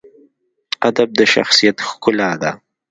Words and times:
ادب 0.87 1.09
د 1.19 1.21
شخصیت 1.33 1.77
ښکلا 1.87 2.31
ده. 2.41 2.51